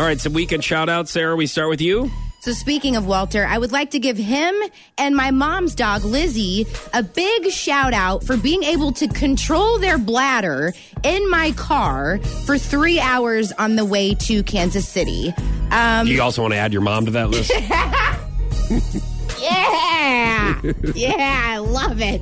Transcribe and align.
All 0.00 0.06
right, 0.06 0.18
some 0.18 0.32
weekend 0.32 0.64
shout 0.64 0.88
outs, 0.88 1.10
Sarah. 1.10 1.36
We 1.36 1.46
start 1.46 1.68
with 1.68 1.82
you. 1.82 2.10
So, 2.40 2.52
speaking 2.52 2.96
of 2.96 3.04
Walter, 3.04 3.44
I 3.44 3.58
would 3.58 3.70
like 3.70 3.90
to 3.90 3.98
give 3.98 4.16
him 4.16 4.54
and 4.96 5.14
my 5.14 5.30
mom's 5.30 5.74
dog, 5.74 6.04
Lizzie, 6.04 6.66
a 6.94 7.02
big 7.02 7.50
shout 7.50 7.92
out 7.92 8.24
for 8.24 8.38
being 8.38 8.62
able 8.62 8.92
to 8.92 9.08
control 9.08 9.78
their 9.78 9.98
bladder 9.98 10.72
in 11.02 11.28
my 11.28 11.52
car 11.52 12.18
for 12.46 12.56
three 12.56 12.98
hours 12.98 13.52
on 13.52 13.76
the 13.76 13.84
way 13.84 14.14
to 14.14 14.42
Kansas 14.42 14.88
City. 14.88 15.34
Um, 15.70 16.06
Do 16.06 16.12
you 16.14 16.22
also 16.22 16.40
want 16.40 16.54
to 16.54 16.58
add 16.58 16.72
your 16.72 16.80
mom 16.80 17.04
to 17.04 17.10
that 17.10 17.28
list? 17.28 17.52
yeah. 20.10 20.72
yeah, 20.94 21.42
I 21.44 21.58
love 21.58 21.98
it. 22.00 22.20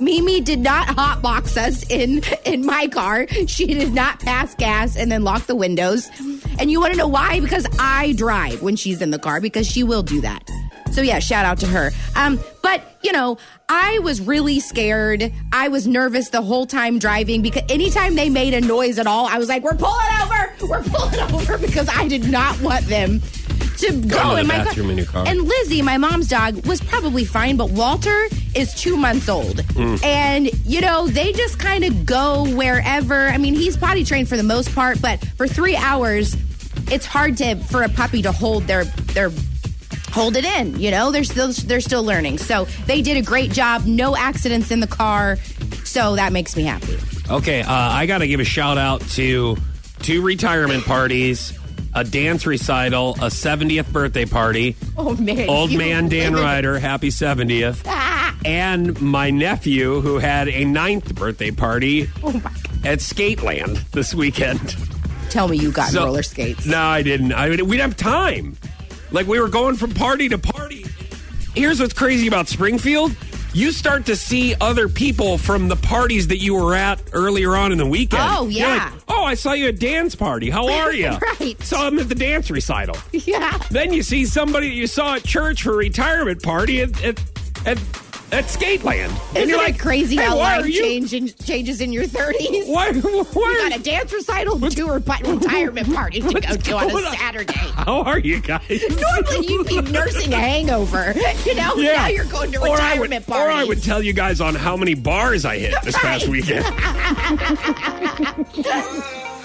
Mimi 0.00 0.40
did 0.40 0.58
not 0.58 0.88
hotbox 0.88 1.56
us 1.56 1.88
in 1.88 2.22
in 2.44 2.66
my 2.66 2.88
car. 2.88 3.26
She 3.46 3.66
did 3.66 3.94
not 3.94 4.20
pass 4.20 4.54
gas 4.54 4.96
and 4.96 5.10
then 5.10 5.22
lock 5.22 5.46
the 5.46 5.54
windows. 5.54 6.10
And 6.58 6.70
you 6.70 6.80
want 6.80 6.92
to 6.92 6.98
know 6.98 7.06
why? 7.06 7.40
Because 7.40 7.66
I 7.78 8.12
drive 8.12 8.62
when 8.62 8.76
she's 8.76 9.00
in 9.00 9.10
the 9.10 9.18
car 9.18 9.40
because 9.40 9.66
she 9.66 9.82
will 9.84 10.02
do 10.02 10.20
that. 10.22 10.48
So 10.90 11.02
yeah, 11.02 11.18
shout 11.18 11.44
out 11.44 11.58
to 11.58 11.66
her. 11.66 11.90
Um, 12.16 12.40
but 12.62 12.82
you 13.02 13.12
know, 13.12 13.38
I 13.68 13.98
was 14.00 14.20
really 14.20 14.60
scared. 14.60 15.32
I 15.52 15.68
was 15.68 15.86
nervous 15.86 16.30
the 16.30 16.42
whole 16.42 16.66
time 16.66 16.98
driving 16.98 17.42
because 17.42 17.62
anytime 17.68 18.14
they 18.14 18.30
made 18.30 18.54
a 18.54 18.60
noise 18.60 18.98
at 18.98 19.06
all, 19.06 19.26
I 19.26 19.38
was 19.38 19.48
like, 19.48 19.62
"We're 19.62 19.76
pulling 19.76 20.06
over! 20.22 20.54
We're 20.62 20.82
pulling 20.82 21.20
over!" 21.34 21.58
Because 21.58 21.88
I 21.88 22.08
did 22.08 22.30
not 22.30 22.60
want 22.60 22.86
them 22.86 23.20
to 23.78 23.92
go, 24.06 24.36
in 24.36 24.46
my 24.46 24.58
bathroom 24.58 24.86
car. 24.86 24.92
in 24.92 24.98
your 24.98 25.06
car. 25.06 25.24
And 25.26 25.42
Lizzie, 25.42 25.82
my 25.82 25.98
mom's 25.98 26.28
dog, 26.28 26.66
was 26.66 26.80
probably 26.80 27.24
fine, 27.24 27.56
but 27.56 27.70
Walter 27.70 28.28
is 28.54 28.74
two 28.74 28.96
months 28.96 29.28
old. 29.28 29.60
Hmm. 29.72 29.96
And, 30.02 30.50
you 30.64 30.80
know, 30.80 31.06
they 31.06 31.32
just 31.32 31.58
kind 31.58 31.84
of 31.84 32.06
go 32.06 32.44
wherever. 32.54 33.28
I 33.28 33.38
mean, 33.38 33.54
he's 33.54 33.76
potty 33.76 34.04
trained 34.04 34.28
for 34.28 34.36
the 34.36 34.42
most 34.42 34.74
part, 34.74 35.00
but 35.00 35.24
for 35.36 35.46
three 35.46 35.76
hours, 35.76 36.36
it's 36.90 37.06
hard 37.06 37.36
to 37.38 37.56
for 37.56 37.82
a 37.82 37.88
puppy 37.88 38.22
to 38.22 38.32
hold 38.32 38.64
their 38.64 38.84
their 38.84 39.30
hold 40.12 40.36
it 40.36 40.44
in 40.44 40.78
you 40.78 40.90
know 40.90 41.10
they're 41.10 41.24
still 41.24 41.52
they're 41.52 41.80
still 41.80 42.02
learning 42.02 42.38
so 42.38 42.64
they 42.86 43.02
did 43.02 43.16
a 43.16 43.22
great 43.22 43.50
job 43.50 43.84
no 43.84 44.16
accidents 44.16 44.70
in 44.70 44.80
the 44.80 44.86
car 44.86 45.36
so 45.84 46.16
that 46.16 46.32
makes 46.32 46.56
me 46.56 46.62
happy 46.62 46.96
Okay, 47.28 47.60
uh, 47.60 47.66
I 47.68 48.06
got 48.06 48.18
to 48.18 48.28
give 48.28 48.38
a 48.38 48.44
shout 48.44 48.78
out 48.78 49.00
to 49.12 49.56
two 50.00 50.22
retirement 50.22 50.84
parties, 50.84 51.58
a 51.96 52.04
dance 52.04 52.46
recital, 52.46 53.14
a 53.16 53.26
70th 53.28 53.90
birthday 53.92 54.24
party. 54.26 54.76
oh 54.96 55.16
man 55.16 55.48
Old 55.48 55.70
you 55.72 55.78
man 55.78 56.08
Dan. 56.08 56.34
Ryder, 56.34 56.78
happy 56.78 57.08
70th. 57.08 57.82
Ah, 57.86 58.36
And 58.44 59.00
my 59.00 59.30
nephew, 59.30 60.00
who 60.02 60.18
had 60.18 60.48
a 60.48 60.64
ninth 60.64 61.14
birthday 61.14 61.50
party 61.50 62.08
oh 62.22 62.32
my 62.32 62.40
God. 62.40 62.86
at 62.86 62.98
Skateland 63.00 63.90
this 63.92 64.14
weekend. 64.14 64.76
tell 65.30 65.48
me 65.48 65.56
you 65.56 65.72
got 65.72 65.88
So- 65.90 66.04
roller 66.04 66.22
skates 66.22 66.66
No, 66.66 66.78
I 66.80 67.02
didn't. 67.02 67.32
I 67.32 67.48
mean, 67.48 67.66
we'd 67.66 67.80
have 67.80 67.96
time. 67.96 68.56
Like 69.10 69.26
we 69.26 69.40
were 69.40 69.48
going 69.48 69.76
from 69.76 69.92
party 69.94 70.28
to 70.28 70.38
party. 70.38 70.84
Here's 71.54 71.80
what's 71.80 71.94
crazy 71.94 72.26
about 72.28 72.48
Springfield. 72.48 73.16
You 73.54 73.72
start 73.72 74.04
to 74.06 74.16
see 74.16 74.54
other 74.60 74.86
people 74.86 75.38
from 75.38 75.68
the 75.68 75.76
parties 75.76 76.28
that 76.28 76.38
you 76.42 76.54
were 76.54 76.74
at 76.74 77.00
earlier 77.14 77.56
on 77.56 77.72
in 77.72 77.78
the 77.78 77.86
weekend. 77.86 78.22
Oh, 78.26 78.48
yeah. 78.48 78.92
I 79.26 79.34
saw 79.34 79.52
you 79.52 79.68
at 79.68 79.78
dance 79.78 80.14
party. 80.14 80.48
How 80.50 80.66
are 80.68 80.92
you? 81.02 81.10
Right. 81.10 81.60
Saw 81.62 81.88
him 81.88 81.98
at 81.98 82.08
the 82.08 82.14
dance 82.14 82.50
recital. 82.50 82.96
yeah 83.12 83.58
Then 83.70 83.92
you 83.92 84.02
see 84.02 84.24
somebody 84.24 84.68
that 84.70 84.74
you 84.74 84.86
saw 84.86 85.16
at 85.16 85.24
church 85.24 85.62
for 85.62 85.72
a 85.72 85.76
retirement 85.76 86.42
party 86.42 86.80
at 86.82 87.04
at 87.04 87.20
at, 87.66 87.78
at 88.32 88.44
Skateland. 88.46 89.06
and 89.28 89.36
Isn't 89.36 89.48
you're 89.48 89.58
it 89.60 89.62
like, 89.62 89.78
crazy 89.78 90.16
hey, 90.16 90.24
how 90.24 90.36
life 90.36 90.64
are 90.64 90.68
you? 90.68 90.82
change 90.82 91.14
in, 91.14 91.28
changes 91.44 91.80
in 91.80 91.92
your 91.92 92.04
30s? 92.04 92.66
Why? 92.68 92.88
You 92.90 93.00
Why? 93.00 93.68
got 93.68 93.78
a 93.78 93.82
dance 93.82 94.12
recital, 94.12 94.58
two 94.68 94.88
or 94.88 94.94
retirement 94.98 95.94
party 95.94 96.20
to 96.20 96.40
go 96.40 96.56
to 96.56 96.76
on 96.76 97.04
a? 97.04 97.16
Saturday. 97.16 97.52
How 97.54 98.02
are 98.02 98.18
you 98.18 98.40
guys? 98.40 98.62
Normally 98.68 99.46
you'd 99.46 99.66
be 99.66 99.80
nursing 99.92 100.32
a 100.34 100.38
hangover. 100.38 101.14
You 101.44 101.54
know, 101.54 101.74
yeah. 101.76 101.96
now 101.96 102.06
you're 102.08 102.24
going 102.24 102.50
to 102.52 102.60
Or 102.60 102.80
I 102.80 102.98
would- 102.98 103.10
retirement 103.10 103.28
Or 103.28 103.50
I 103.50 103.64
would 103.64 103.82
tell 103.82 104.02
you 104.02 104.12
guys 104.12 104.40
on 104.40 104.54
how 104.54 104.76
many 104.76 104.94
bars 104.94 105.44
I 105.44 105.58
hit 105.58 105.74
this 105.84 105.96
past 105.98 106.28
weekend. 106.28 106.64